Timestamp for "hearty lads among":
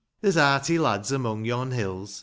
0.33-1.45